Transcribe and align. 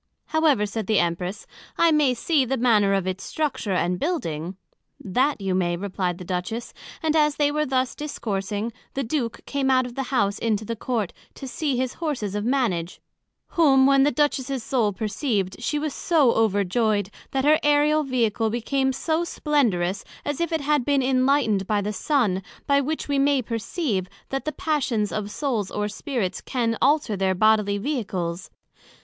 However, 0.25 0.65
said 0.65 0.87
the 0.87 0.97
Empress, 0.97 1.45
I 1.77 1.91
may 1.91 2.15
see 2.15 2.43
the 2.43 2.57
manner 2.57 2.95
of 2.95 3.05
its 3.05 3.23
structure 3.23 3.73
and 3.73 3.99
building. 3.99 4.57
That 4.99 5.39
you 5.39 5.53
may, 5.53 5.77
replied 5.77 6.17
the 6.17 6.25
Duchess, 6.25 6.73
and 7.03 7.15
as 7.15 7.35
they 7.35 7.51
were 7.51 7.67
thus 7.67 7.93
discoursing, 7.93 8.73
the 8.95 9.03
Duke 9.03 9.45
came 9.45 9.69
out 9.69 9.85
of 9.85 9.93
the 9.93 10.01
House 10.09 10.39
into 10.39 10.65
the 10.65 10.75
Court, 10.75 11.13
to 11.35 11.47
see 11.47 11.77
his 11.77 11.93
Horses 12.01 12.33
of 12.33 12.43
Manage; 12.43 12.99
whom 13.49 13.85
when 13.85 14.01
the 14.01 14.09
Duchess's 14.09 14.63
Soul 14.63 14.91
perceived, 14.91 15.61
she 15.61 15.77
was 15.77 15.93
so 15.93 16.31
overjoyed, 16.33 17.11
that 17.29 17.45
her 17.45 17.59
Aereal 17.61 18.01
Vehicle 18.03 18.49
became 18.49 18.91
so 18.91 19.21
splendorous, 19.23 20.03
as 20.25 20.41
if 20.41 20.51
it 20.51 20.61
had 20.61 20.83
been 20.83 21.03
enlightned 21.03 21.67
by 21.67 21.79
the 21.79 21.93
Sun; 21.93 22.41
by 22.65 22.81
which 22.81 23.07
we 23.07 23.19
may 23.19 23.43
perceive, 23.43 24.07
that 24.29 24.45
the 24.45 24.51
passions 24.51 25.11
of 25.11 25.29
Souls 25.29 25.69
or 25.69 25.87
Spirits 25.87 26.41
can 26.41 26.75
alter 26.81 27.15
their 27.15 27.35
bodily 27.35 27.77
Vehicles. 27.77 28.49